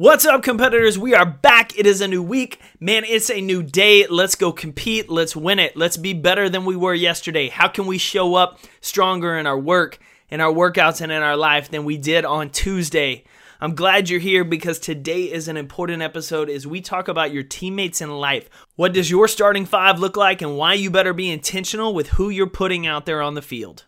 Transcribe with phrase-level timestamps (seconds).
[0.00, 0.96] What's up, competitors?
[0.96, 1.76] We are back.
[1.76, 2.60] It is a new week.
[2.78, 4.06] Man, it's a new day.
[4.06, 5.10] Let's go compete.
[5.10, 5.76] Let's win it.
[5.76, 7.48] Let's be better than we were yesterday.
[7.48, 9.98] How can we show up stronger in our work,
[10.30, 13.24] in our workouts, and in our life than we did on Tuesday?
[13.60, 17.42] I'm glad you're here because today is an important episode as we talk about your
[17.42, 18.48] teammates in life.
[18.76, 22.28] What does your starting five look like and why you better be intentional with who
[22.28, 23.82] you're putting out there on the field?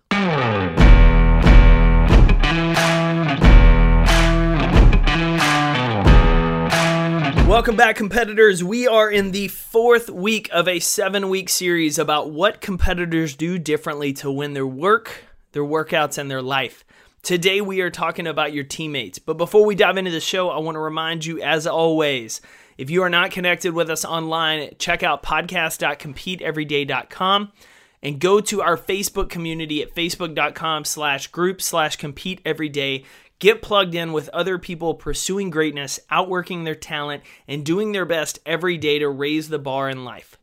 [7.50, 8.62] Welcome back, competitors.
[8.62, 13.58] We are in the fourth week of a seven week series about what competitors do
[13.58, 16.84] differently to win their work, their workouts, and their life.
[17.24, 19.18] Today, we are talking about your teammates.
[19.18, 22.40] But before we dive into the show, I want to remind you, as always,
[22.78, 27.52] if you are not connected with us online, check out podcast.competeeveryday.com
[28.00, 33.04] and go to our Facebook community at facebook.com slash group slash compete every day.
[33.40, 38.38] Get plugged in with other people pursuing greatness, outworking their talent, and doing their best
[38.44, 40.36] every day to raise the bar in life.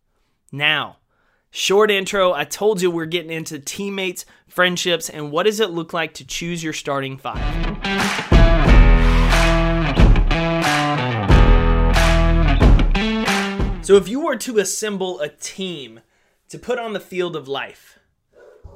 [0.51, 0.97] Now,
[1.51, 2.33] short intro.
[2.33, 6.25] I told you we're getting into teammates, friendships, and what does it look like to
[6.25, 7.37] choose your starting five.
[13.85, 15.99] So, if you were to assemble a team
[16.49, 17.99] to put on the field of life,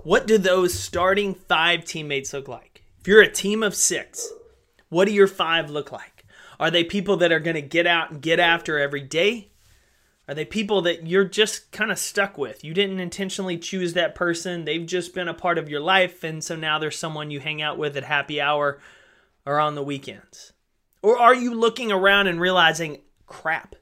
[0.03, 2.70] what do those starting five teammates look like?
[3.01, 4.31] If you're a team of six,
[4.89, 6.23] what do your five look like?
[6.59, 9.49] Are they people that are going to get out and get after every day?
[10.27, 12.63] Are they people that you're just kind of stuck with?
[12.63, 14.65] You didn't intentionally choose that person.
[14.65, 16.23] They've just been a part of your life.
[16.23, 18.79] And so now there's someone you hang out with at happy hour
[19.47, 20.53] or on the weekends.
[21.01, 23.75] Or are you looking around and realizing, crap,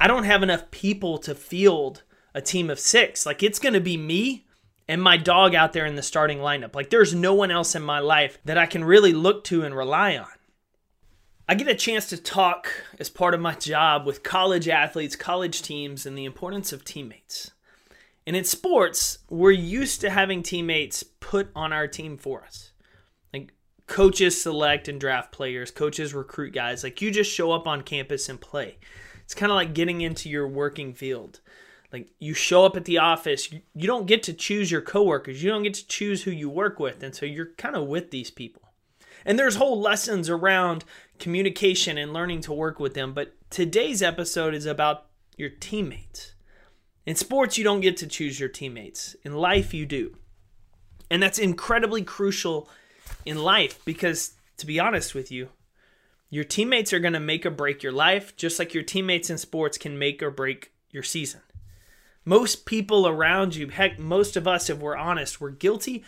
[0.00, 2.02] I don't have enough people to field
[2.34, 3.24] a team of six?
[3.24, 4.45] Like it's going to be me
[4.88, 6.74] and my dog out there in the starting lineup.
[6.74, 9.76] Like there's no one else in my life that I can really look to and
[9.76, 10.26] rely on.
[11.48, 15.62] I get a chance to talk as part of my job with college athletes, college
[15.62, 17.52] teams, and the importance of teammates.
[18.26, 22.72] And in sports, we're used to having teammates put on our team for us.
[23.32, 23.54] Like
[23.86, 26.82] coaches select and draft players, coaches recruit guys.
[26.82, 28.78] Like you just show up on campus and play.
[29.22, 31.40] It's kind of like getting into your working field.
[31.92, 35.42] Like you show up at the office, you, you don't get to choose your coworkers.
[35.42, 37.02] You don't get to choose who you work with.
[37.02, 38.62] And so you're kind of with these people.
[39.24, 40.84] And there's whole lessons around
[41.18, 43.12] communication and learning to work with them.
[43.12, 46.32] But today's episode is about your teammates.
[47.04, 49.14] In sports, you don't get to choose your teammates.
[49.24, 50.16] In life, you do.
[51.10, 52.68] And that's incredibly crucial
[53.24, 55.50] in life because, to be honest with you,
[56.30, 59.38] your teammates are going to make or break your life, just like your teammates in
[59.38, 61.40] sports can make or break your season.
[62.28, 66.04] Most people around you, heck, most of us, if we're honest, we're guilty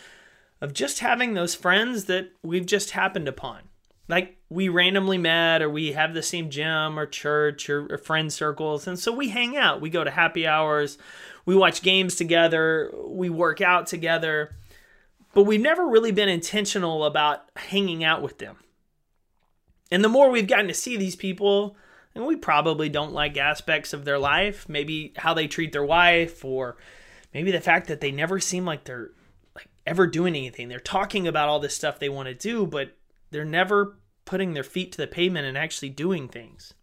[0.59, 3.61] of just having those friends that we've just happened upon.
[4.09, 8.33] Like we randomly met, or we have the same gym or church or, or friend
[8.33, 8.85] circles.
[8.85, 9.79] And so we hang out.
[9.79, 10.97] We go to happy hours,
[11.45, 14.53] we watch games together, we work out together.
[15.33, 18.57] But we've never really been intentional about hanging out with them.
[19.89, 21.77] And the more we've gotten to see these people,
[22.19, 26.43] and we probably don't like aspects of their life, maybe how they treat their wife
[26.43, 26.77] or
[27.33, 29.11] maybe the fact that they never seem like they're
[29.55, 30.67] like ever doing anything.
[30.67, 32.97] They're talking about all this stuff they want to do, but
[33.31, 36.73] they're never putting their feet to the pavement and actually doing things.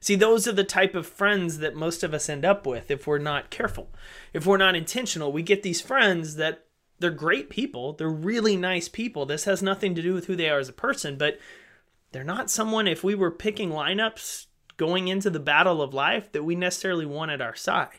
[0.00, 3.06] See, those are the type of friends that most of us end up with if
[3.06, 3.90] we're not careful.
[4.32, 6.64] If we're not intentional, we get these friends that
[6.98, 9.26] they're great people, they're really nice people.
[9.26, 11.38] This has nothing to do with who they are as a person, but
[12.12, 14.46] they're not someone if we were picking lineups
[14.80, 17.98] going into the battle of life that we necessarily want at our side.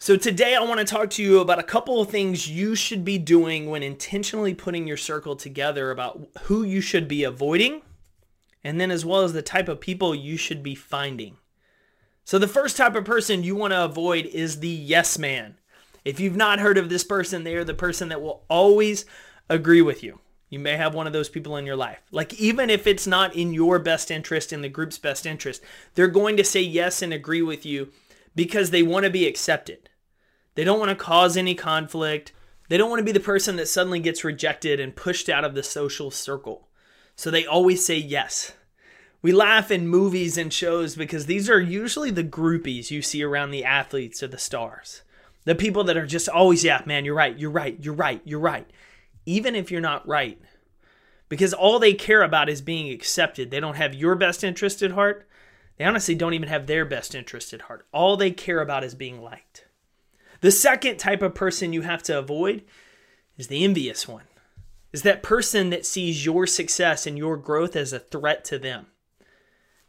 [0.00, 3.04] So, today I want to talk to you about a couple of things you should
[3.04, 7.82] be doing when intentionally putting your circle together about who you should be avoiding,
[8.64, 11.36] and then as well as the type of people you should be finding.
[12.24, 15.58] So, the first type of person you want to avoid is the yes man.
[16.04, 19.04] If you've not heard of this person, they are the person that will always
[19.48, 20.18] agree with you.
[20.50, 22.00] You may have one of those people in your life.
[22.10, 25.62] Like, even if it's not in your best interest, in the group's best interest,
[25.94, 27.90] they're going to say yes and agree with you
[28.36, 29.88] because they want to be accepted.
[30.54, 32.32] They don't want to cause any conflict.
[32.68, 35.54] They don't want to be the person that suddenly gets rejected and pushed out of
[35.54, 36.68] the social circle.
[37.16, 38.52] So they always say yes.
[39.22, 43.50] We laugh in movies and shows because these are usually the groupies you see around
[43.50, 45.02] the athletes or the stars.
[45.44, 48.40] The people that are just always, yeah, man, you're right, you're right, you're right, you're
[48.40, 48.68] right
[49.26, 50.40] even if you're not right.
[51.28, 53.50] Because all they care about is being accepted.
[53.50, 55.26] They don't have your best interest at heart.
[55.78, 57.86] They honestly don't even have their best interest at heart.
[57.92, 59.64] All they care about is being liked.
[60.40, 62.64] The second type of person you have to avoid
[63.36, 64.24] is the envious one.
[64.92, 68.86] Is that person that sees your success and your growth as a threat to them.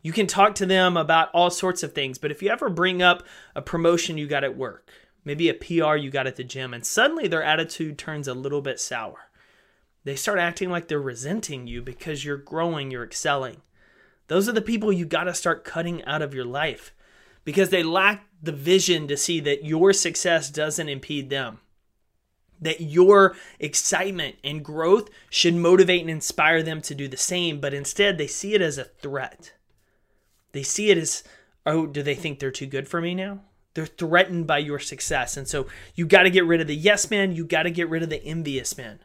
[0.01, 3.01] You can talk to them about all sorts of things, but if you ever bring
[3.01, 3.23] up
[3.55, 4.89] a promotion you got at work,
[5.23, 8.61] maybe a PR you got at the gym, and suddenly their attitude turns a little
[8.61, 9.24] bit sour,
[10.05, 13.57] they start acting like they're resenting you because you're growing, you're excelling.
[14.27, 16.93] Those are the people you got to start cutting out of your life
[17.43, 21.59] because they lack the vision to see that your success doesn't impede them.
[22.61, 27.73] That your excitement and growth should motivate and inspire them to do the same, but
[27.73, 29.53] instead they see it as a threat.
[30.51, 31.23] They see it as,
[31.65, 33.41] oh, do they think they're too good for me now?
[33.73, 35.35] They're threatened by your success.
[35.35, 37.89] And so you got to get rid of the yes man, you got to get
[37.89, 38.99] rid of the envious man.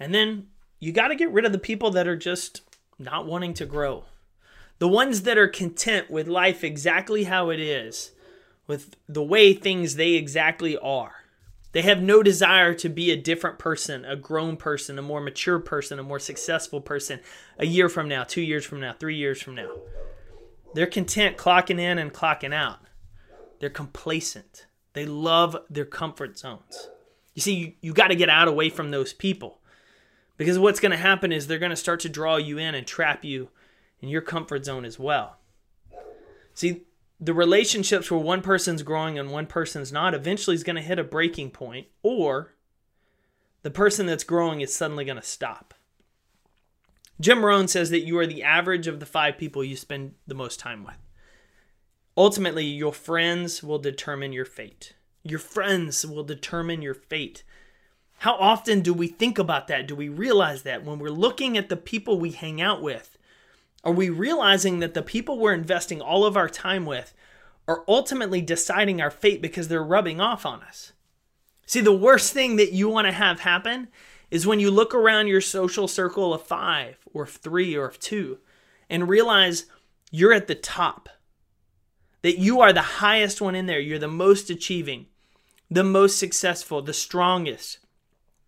[0.00, 0.46] And then
[0.80, 2.62] you got to get rid of the people that are just
[2.98, 4.04] not wanting to grow.
[4.78, 8.12] The ones that are content with life exactly how it is,
[8.66, 11.12] with the way things they exactly are.
[11.72, 15.60] They have no desire to be a different person, a grown person, a more mature
[15.60, 17.20] person, a more successful person
[17.58, 19.70] a year from now, two years from now, three years from now.
[20.74, 22.80] They're content clocking in and clocking out.
[23.60, 24.66] They're complacent.
[24.94, 26.88] They love their comfort zones.
[27.34, 29.59] You see, you, you got to get out away from those people.
[30.40, 32.86] Because what's going to happen is they're going to start to draw you in and
[32.86, 33.50] trap you
[34.00, 35.36] in your comfort zone as well.
[36.54, 36.84] See,
[37.20, 40.98] the relationships where one person's growing and one person's not eventually is going to hit
[40.98, 42.54] a breaking point, or
[43.60, 45.74] the person that's growing is suddenly going to stop.
[47.20, 50.34] Jim Rohn says that you are the average of the five people you spend the
[50.34, 50.96] most time with.
[52.16, 54.94] Ultimately, your friends will determine your fate.
[55.22, 57.44] Your friends will determine your fate.
[58.20, 59.86] How often do we think about that?
[59.86, 63.16] Do we realize that when we're looking at the people we hang out with?
[63.82, 67.14] Are we realizing that the people we're investing all of our time with
[67.66, 70.92] are ultimately deciding our fate because they're rubbing off on us?
[71.64, 73.88] See, the worst thing that you want to have happen
[74.30, 78.38] is when you look around your social circle of five or three or two
[78.90, 79.64] and realize
[80.10, 81.08] you're at the top,
[82.20, 85.06] that you are the highest one in there, you're the most achieving,
[85.70, 87.78] the most successful, the strongest,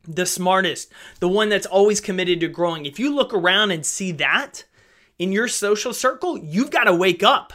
[0.05, 2.87] the smartest, the one that's always committed to growing.
[2.87, 4.65] If you look around and see that
[5.19, 7.53] in your social circle, you've got to wake up.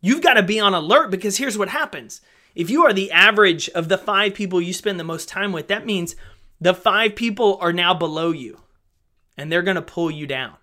[0.00, 2.20] You've got to be on alert because here's what happens.
[2.54, 5.68] If you are the average of the five people you spend the most time with,
[5.68, 6.16] that means
[6.60, 8.60] the five people are now below you
[9.36, 10.56] and they're going to pull you down.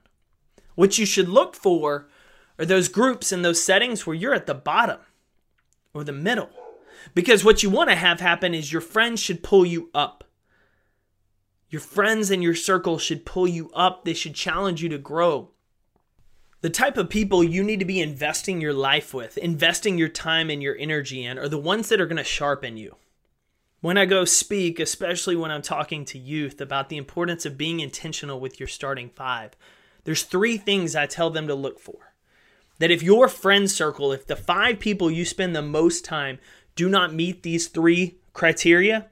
[0.75, 2.07] What you should look for
[2.57, 4.99] are those groups and those settings where you're at the bottom
[5.93, 6.49] or the middle.
[7.13, 10.23] Because what you want to have happen is your friends should pull you up.
[11.69, 15.51] Your friends and your circle should pull you up, they should challenge you to grow.
[16.61, 20.49] The type of people you need to be investing your life with, investing your time
[20.49, 22.95] and your energy in, are the ones that are going to sharpen you.
[23.81, 27.79] When I go speak, especially when I'm talking to youth about the importance of being
[27.79, 29.51] intentional with your starting five,
[30.03, 32.13] there's three things I tell them to look for.
[32.79, 36.39] That if your friend circle, if the five people you spend the most time
[36.75, 39.07] do not meet these three criteria,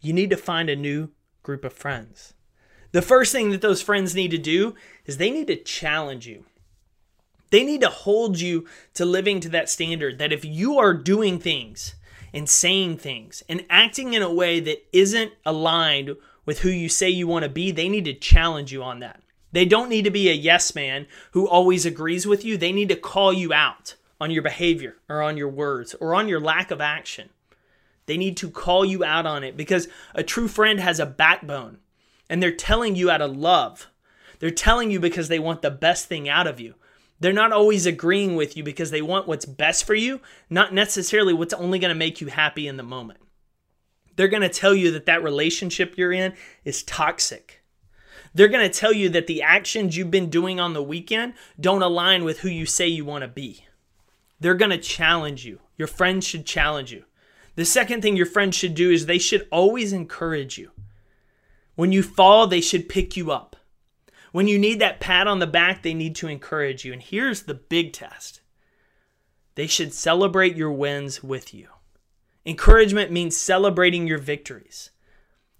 [0.00, 1.10] you need to find a new
[1.42, 2.34] group of friends.
[2.92, 4.74] The first thing that those friends need to do
[5.06, 6.44] is they need to challenge you.
[7.50, 11.38] They need to hold you to living to that standard that if you are doing
[11.38, 11.94] things
[12.32, 16.16] and saying things and acting in a way that isn't aligned
[16.46, 19.22] with who you say you want to be, they need to challenge you on that.
[19.52, 22.56] They don't need to be a yes man who always agrees with you.
[22.56, 26.28] They need to call you out on your behavior or on your words or on
[26.28, 27.28] your lack of action.
[28.06, 31.78] They need to call you out on it because a true friend has a backbone
[32.28, 33.88] and they're telling you out of love.
[34.38, 36.74] They're telling you because they want the best thing out of you.
[37.20, 41.32] They're not always agreeing with you because they want what's best for you, not necessarily
[41.32, 43.20] what's only going to make you happy in the moment.
[44.16, 47.62] They're going to tell you that that relationship you're in is toxic.
[48.34, 51.82] They're going to tell you that the actions you've been doing on the weekend don't
[51.82, 53.66] align with who you say you want to be.
[54.40, 55.60] They're going to challenge you.
[55.76, 57.04] Your friends should challenge you.
[57.54, 60.70] The second thing your friends should do is they should always encourage you.
[61.74, 63.56] When you fall, they should pick you up.
[64.32, 66.92] When you need that pat on the back, they need to encourage you.
[66.92, 68.40] And here's the big test
[69.54, 71.68] they should celebrate your wins with you.
[72.46, 74.90] Encouragement means celebrating your victories.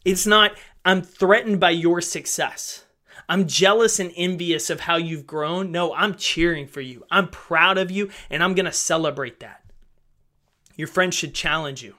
[0.04, 0.52] It's not,
[0.84, 2.86] I'm threatened by your success.
[3.28, 5.70] I'm jealous and envious of how you've grown.
[5.70, 7.04] No, I'm cheering for you.
[7.10, 9.61] I'm proud of you, and I'm going to celebrate that.
[10.76, 11.96] Your friends should challenge you,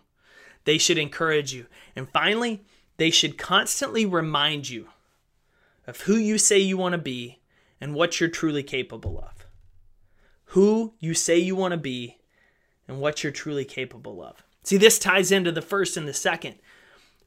[0.66, 1.66] they should encourage you.
[1.96, 2.62] And finally,
[2.98, 4.88] they should constantly remind you
[5.86, 7.40] of who you say you want to be
[7.82, 9.46] and what you're truly capable of.
[10.46, 12.20] Who you say you want to be
[12.88, 14.44] and what you're truly capable of.
[14.64, 16.56] See, this ties into the first and the second,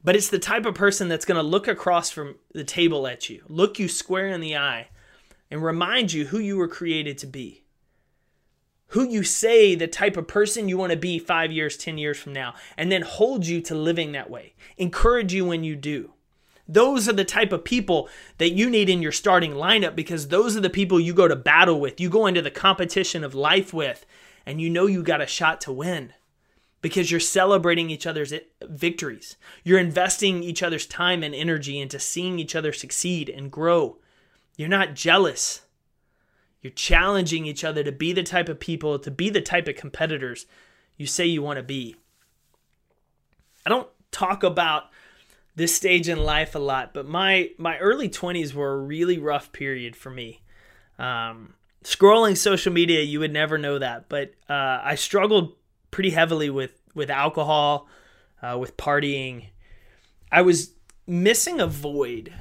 [0.03, 3.29] but it's the type of person that's going to look across from the table at
[3.29, 4.87] you, look you square in the eye,
[5.51, 7.63] and remind you who you were created to be.
[8.89, 12.17] Who you say the type of person you want to be 5 years, 10 years
[12.17, 14.53] from now and then hold you to living that way.
[14.77, 16.13] Encourage you when you do.
[16.67, 20.57] Those are the type of people that you need in your starting lineup because those
[20.57, 21.99] are the people you go to battle with.
[21.99, 24.05] You go into the competition of life with
[24.45, 26.13] and you know you got a shot to win
[26.81, 29.35] because you're celebrating each other's victories.
[29.63, 33.97] You're investing each other's time and energy into seeing each other succeed and grow.
[34.57, 35.61] You're not jealous.
[36.61, 39.75] You're challenging each other to be the type of people, to be the type of
[39.75, 40.45] competitors
[40.97, 41.95] you say you want to be.
[43.65, 44.85] I don't talk about
[45.55, 49.51] this stage in life a lot, but my my early 20s were a really rough
[49.51, 50.41] period for me.
[50.97, 55.55] Um, scrolling social media, you would never know that, but uh, I struggled
[55.91, 57.87] pretty heavily with with alcohol,
[58.41, 59.47] uh, with partying.
[60.31, 60.71] I was
[61.05, 62.33] missing a void.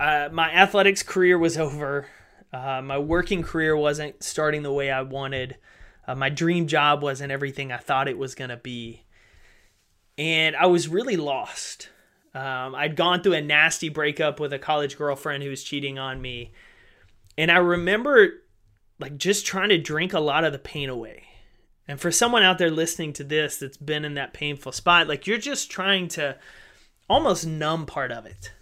[0.00, 2.08] Uh, my athletics career was over.
[2.52, 5.56] Uh, my working career wasn't starting the way I wanted.
[6.06, 9.04] Uh, my dream job wasn't everything I thought it was going to be.
[10.16, 11.90] And I was really lost.
[12.34, 16.20] Um, I'd gone through a nasty breakup with a college girlfriend who was cheating on
[16.20, 16.52] me.
[17.36, 18.42] And I remember
[18.98, 21.24] like just trying to drink a lot of the pain away.
[21.86, 25.26] And for someone out there listening to this that's been in that painful spot, like
[25.26, 26.36] you're just trying to
[27.08, 28.52] almost numb part of it.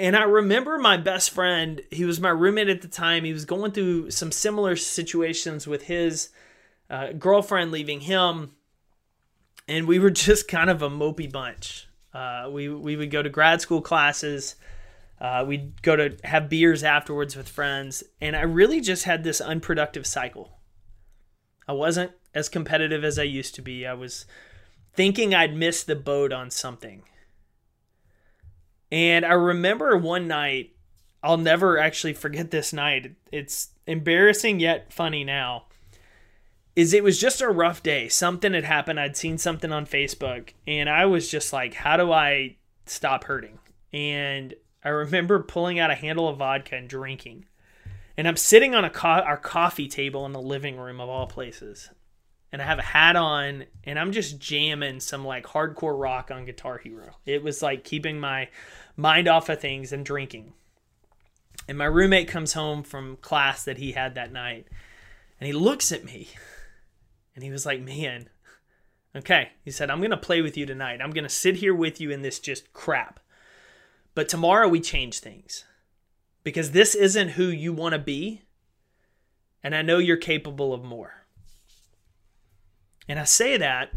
[0.00, 3.24] And I remember my best friend, he was my roommate at the time.
[3.24, 6.30] He was going through some similar situations with his
[6.88, 8.52] uh, girlfriend leaving him.
[9.68, 11.86] And we were just kind of a mopey bunch.
[12.14, 14.56] Uh, we, we would go to grad school classes.
[15.20, 18.02] Uh, we'd go to have beers afterwards with friends.
[18.22, 20.56] And I really just had this unproductive cycle
[21.68, 23.86] I wasn't as competitive as I used to be.
[23.86, 24.24] I was
[24.94, 27.02] thinking I'd missed the boat on something.
[28.92, 30.74] And I remember one night,
[31.22, 33.14] I'll never actually forget this night.
[33.30, 35.66] It's embarrassing yet funny now.
[36.74, 38.08] Is it was just a rough day.
[38.08, 38.98] Something had happened.
[38.98, 42.56] I'd seen something on Facebook and I was just like, how do I
[42.86, 43.58] stop hurting?
[43.92, 44.54] And
[44.84, 47.46] I remember pulling out a handle of vodka and drinking
[48.20, 51.26] and I'm sitting on a co- our coffee table in the living room of all
[51.26, 51.88] places,
[52.52, 56.44] and I have a hat on, and I'm just jamming some like hardcore rock on
[56.44, 57.16] Guitar Hero.
[57.26, 58.48] It was like keeping my
[58.96, 60.52] mind off of things and drinking.
[61.68, 64.66] And my roommate comes home from class that he had that night,
[65.38, 66.28] and he looks at me,
[67.34, 68.28] and he was like, "Man."
[69.14, 71.00] Okay, he said, I'm going to play with you tonight.
[71.02, 73.18] I'm going to sit here with you in this just crap.
[74.14, 75.64] But tomorrow we change things
[76.44, 78.42] because this isn't who you want to be.
[79.62, 81.19] And I know you're capable of more.
[83.10, 83.90] And I say that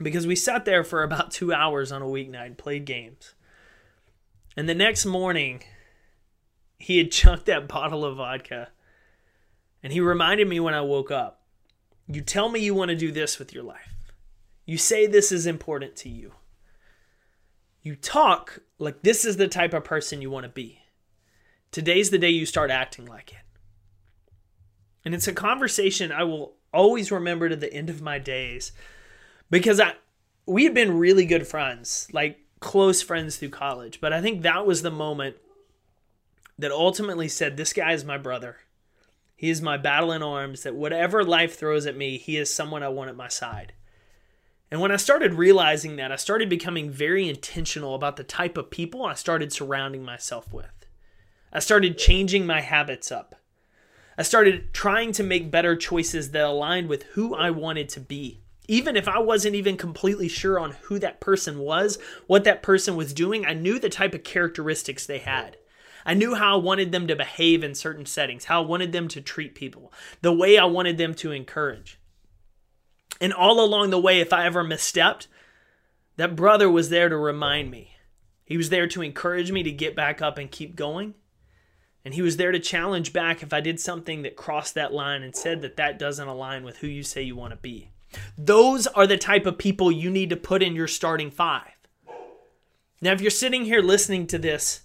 [0.00, 3.34] because we sat there for about two hours on a weeknight played games.
[4.56, 5.64] And the next morning,
[6.78, 8.68] he had chucked that bottle of vodka.
[9.82, 11.40] And he reminded me when I woke up
[12.06, 14.12] you tell me you want to do this with your life.
[14.66, 16.34] You say this is important to you.
[17.82, 20.82] You talk like this is the type of person you want to be.
[21.72, 23.38] Today's the day you start acting like it.
[25.04, 28.72] And it's a conversation I will always remember to the end of my days
[29.50, 29.94] because I
[30.46, 34.66] we had been really good friends, like close friends through college, but I think that
[34.66, 35.36] was the moment
[36.58, 38.58] that ultimately said this guy is my brother.
[39.36, 42.82] He is my battle in arms that whatever life throws at me, he is someone
[42.82, 43.72] I want at my side.
[44.70, 48.70] And when I started realizing that, I started becoming very intentional about the type of
[48.70, 50.86] people I started surrounding myself with.
[51.52, 53.36] I started changing my habits up.
[54.16, 58.40] I started trying to make better choices that aligned with who I wanted to be.
[58.66, 62.96] Even if I wasn't even completely sure on who that person was, what that person
[62.96, 65.58] was doing, I knew the type of characteristics they had.
[66.06, 69.08] I knew how I wanted them to behave in certain settings, how I wanted them
[69.08, 69.92] to treat people,
[70.22, 71.98] the way I wanted them to encourage.
[73.20, 75.28] And all along the way, if I ever misstepped,
[76.16, 77.92] that brother was there to remind me.
[78.44, 81.14] He was there to encourage me to get back up and keep going.
[82.04, 85.22] And he was there to challenge back if I did something that crossed that line
[85.22, 87.88] and said that that doesn't align with who you say you want to be.
[88.36, 91.70] Those are the type of people you need to put in your starting five.
[93.00, 94.82] Now, if you're sitting here listening to this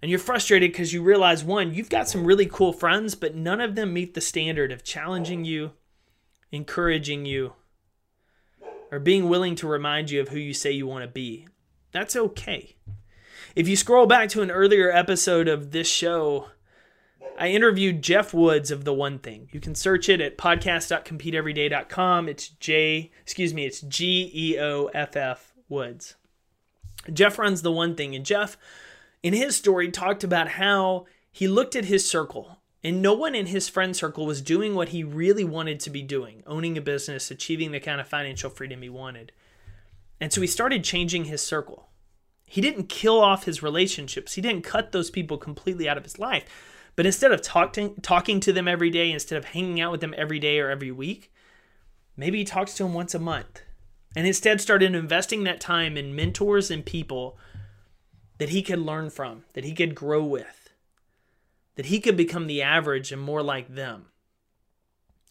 [0.00, 3.60] and you're frustrated because you realize one, you've got some really cool friends, but none
[3.60, 5.72] of them meet the standard of challenging you,
[6.52, 7.54] encouraging you,
[8.90, 11.48] or being willing to remind you of who you say you want to be.
[11.92, 12.76] That's okay.
[13.56, 16.48] If you scroll back to an earlier episode of this show,
[17.38, 19.48] I interviewed Geoff Woods of The One Thing.
[19.50, 22.28] You can search it at podcast.competeeveryday.com.
[22.28, 26.16] It's J, excuse me, it's G E O F F Woods.
[27.10, 28.58] Geoff runs The One Thing, and Geoff,
[29.22, 33.46] in his story, talked about how he looked at his circle And no one in
[33.46, 37.30] his friend circle was doing what he really wanted to be doing owning a business,
[37.30, 39.32] achieving the kind of financial freedom he wanted.
[40.20, 41.88] And so he started changing his circle.
[42.46, 46.18] He didn't kill off his relationships, he didn't cut those people completely out of his
[46.18, 46.44] life.
[46.94, 50.14] But instead of talking, talking to them every day, instead of hanging out with them
[50.16, 51.30] every day or every week,
[52.16, 53.60] maybe he talks to them once a month.
[54.16, 57.36] And instead started investing that time in mentors and people
[58.38, 60.70] that he could learn from, that he could grow with,
[61.74, 64.06] that he could become the average and more like them.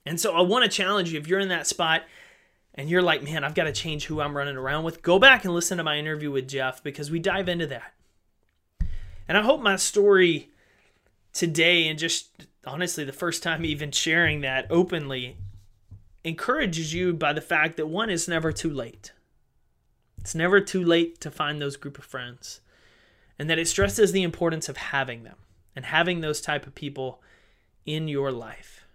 [0.05, 2.03] And so I want to challenge you if you're in that spot
[2.75, 5.46] and you're like, man, I've got to change who I'm running around with, go back
[5.46, 7.94] and listen to my interview with Geoff because we dive into that.
[9.27, 10.51] And I hope my story
[11.34, 12.29] today, and just
[12.65, 15.38] honestly, the first time even sharing that openly,
[16.24, 19.13] encourages you by the fact that one, is never too late.
[20.20, 22.60] It's never too late to find those group of friends
[23.38, 25.38] and that it stresses the importance of having them
[25.75, 27.22] and having those type of people
[27.86, 28.86] in your life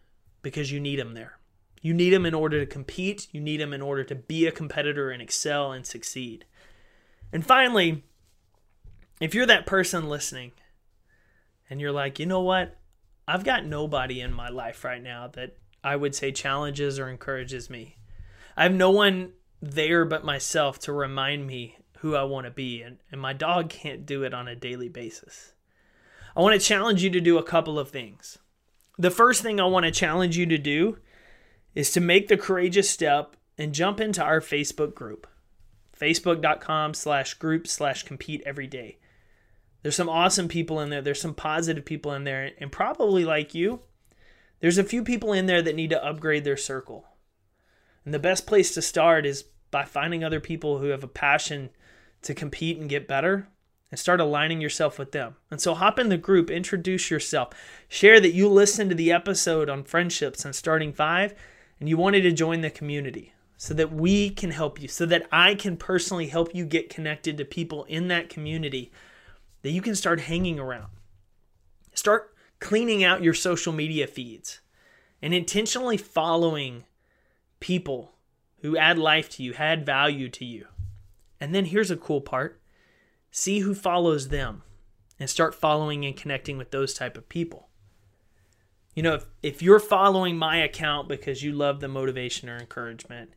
[0.42, 1.39] because you need them there.
[1.80, 4.52] You need them in order to compete, you need them in order to be a
[4.52, 6.44] competitor and excel and succeed.
[7.32, 8.04] And finally,
[9.20, 10.52] if you're that person listening
[11.68, 12.76] and you're like, "You know what?
[13.26, 17.70] I've got nobody in my life right now that I would say challenges or encourages
[17.70, 17.96] me.
[18.56, 19.32] I have no one
[19.62, 23.68] there but myself to remind me who I want to be, and, and my dog
[23.68, 25.52] can't do it on a daily basis.
[26.34, 28.38] I want to challenge you to do a couple of things.
[28.98, 30.98] The first thing I want to challenge you to do
[31.74, 35.26] is to make the courageous step and jump into our Facebook group,
[35.98, 38.98] facebook.com slash group slash compete every day.
[39.82, 41.02] There's some awesome people in there.
[41.02, 42.50] There's some positive people in there.
[42.58, 43.80] And probably like you,
[44.60, 47.06] there's a few people in there that need to upgrade their circle.
[48.04, 51.70] And the best place to start is by finding other people who have a passion
[52.22, 53.48] to compete and get better
[53.90, 55.36] and start aligning yourself with them.
[55.50, 57.50] And so hop in the group, introduce yourself,
[57.88, 61.34] share that you listened to the episode on friendships and starting five,
[61.80, 65.26] and you wanted to join the community so that we can help you, so that
[65.32, 68.92] I can personally help you get connected to people in that community
[69.62, 70.90] that you can start hanging around.
[71.94, 74.60] Start cleaning out your social media feeds
[75.20, 76.84] and intentionally following
[77.58, 78.12] people
[78.60, 80.66] who add life to you, add value to you.
[81.40, 82.60] And then here's a cool part
[83.30, 84.62] see who follows them
[85.18, 87.69] and start following and connecting with those type of people.
[88.94, 93.30] You know, if, if you're following my account because you love the motivation or encouragement,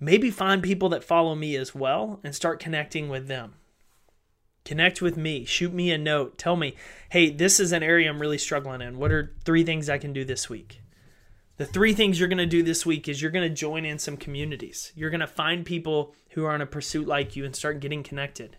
[0.00, 3.54] maybe find people that follow me as well and start connecting with them.
[4.64, 6.74] Connect with me, shoot me a note, tell me,
[7.10, 8.98] hey, this is an area I'm really struggling in.
[8.98, 10.80] What are three things I can do this week?
[11.56, 13.98] The three things you're going to do this week is you're going to join in
[13.98, 14.92] some communities.
[14.96, 18.02] You're going to find people who are on a pursuit like you and start getting
[18.02, 18.56] connected.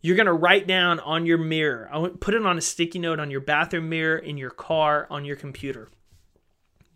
[0.00, 3.18] You're going to write down on your mirror, I put it on a sticky note
[3.18, 5.88] on your bathroom mirror, in your car, on your computer.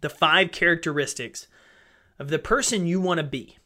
[0.01, 1.49] The five characteristics
[2.19, 3.59] of the person you want to be.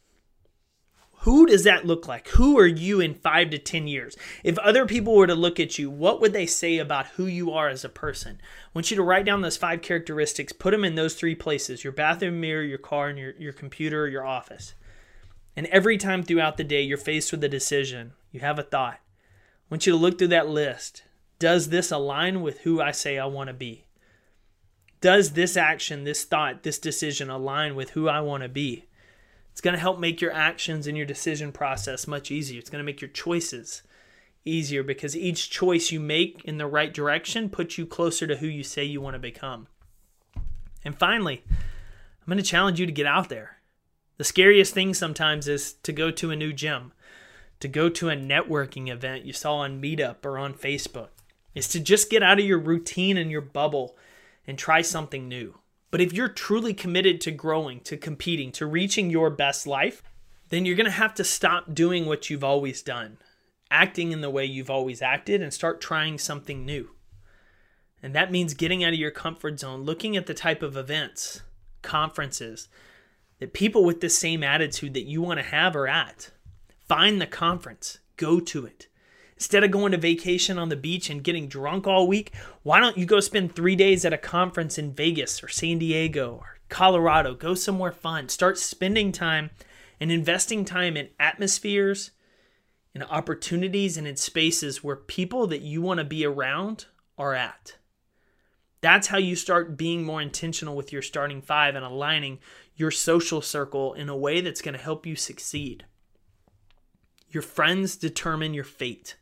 [1.21, 2.27] Who does that look like?
[2.29, 4.15] Who are you in five to 10 years?
[4.43, 7.51] If other people were to look at you, what would they say about who you
[7.51, 8.39] are as a person?
[8.39, 11.83] I want you to write down those five characteristics, put them in those three places
[11.83, 14.73] your bathroom mirror, your car, and your, your computer your office.
[15.55, 18.99] And every time throughout the day you're faced with a decision, you have a thought.
[19.69, 21.03] I want you to look through that list.
[21.39, 23.85] Does this align with who I say I want to be?
[25.01, 28.85] Does this action, this thought, this decision align with who I want to be?
[29.51, 32.59] It's going to help make your actions and your decision process much easier.
[32.59, 33.83] It's going to make your choices
[34.45, 38.47] easier because each choice you make in the right direction puts you closer to who
[38.47, 39.67] you say you want to become.
[40.85, 43.57] And finally, I'm going to challenge you to get out there.
[44.17, 46.93] The scariest thing sometimes is to go to a new gym,
[47.59, 51.09] to go to a networking event you saw on Meetup or on Facebook,
[51.55, 53.97] is to just get out of your routine and your bubble
[54.45, 55.57] and try something new.
[55.89, 60.03] But if you're truly committed to growing, to competing, to reaching your best life,
[60.49, 63.17] then you're going to have to stop doing what you've always done,
[63.71, 66.89] acting in the way you've always acted, and start trying something new.
[68.03, 71.41] And that means getting out of your comfort zone, looking at the type of events,
[71.81, 72.67] conferences
[73.39, 76.31] that people with the same attitude that you want to have are at.
[76.87, 78.87] Find the conference, go to it.
[79.35, 82.97] Instead of going to vacation on the beach and getting drunk all week, why don't
[82.97, 87.35] you go spend three days at a conference in Vegas or San Diego or Colorado?
[87.35, 88.29] Go somewhere fun.
[88.29, 89.51] Start spending time
[89.99, 92.11] and investing time in atmospheres,
[92.95, 96.85] in opportunities, and in spaces where people that you want to be around
[97.17, 97.75] are at.
[98.81, 102.39] That's how you start being more intentional with your starting five and aligning
[102.75, 105.85] your social circle in a way that's going to help you succeed.
[107.29, 109.15] Your friends determine your fate.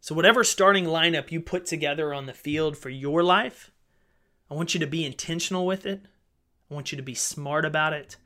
[0.00, 3.70] So, whatever starting lineup you put together on the field for your life,
[4.50, 6.02] I want you to be intentional with it.
[6.70, 8.16] I want you to be smart about it.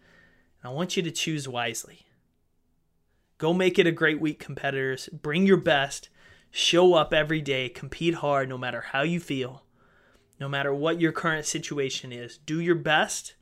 [0.62, 2.06] And I want you to choose wisely.
[3.38, 5.08] Go make it a great week, competitors.
[5.12, 6.08] Bring your best.
[6.50, 7.68] Show up every day.
[7.68, 9.62] Compete hard no matter how you feel,
[10.40, 12.38] no matter what your current situation is.
[12.38, 13.34] Do your best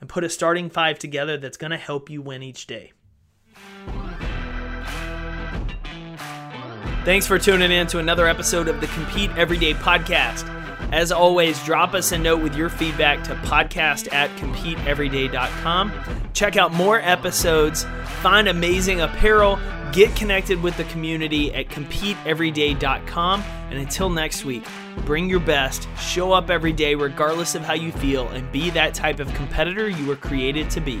[0.00, 2.92] and put a starting five together that's going to help you win each day.
[7.08, 10.46] Thanks for tuning in to another episode of the Compete Everyday podcast.
[10.92, 15.90] As always, drop us a note with your feedback to podcast at competeeveryday.com.
[16.34, 17.86] Check out more episodes,
[18.20, 19.58] find amazing apparel,
[19.90, 23.42] get connected with the community at competeeveryday.com.
[23.70, 24.66] And until next week,
[25.06, 28.92] bring your best, show up every day regardless of how you feel, and be that
[28.92, 31.00] type of competitor you were created to be.